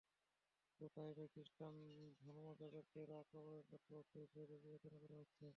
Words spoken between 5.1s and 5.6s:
হচ্ছে।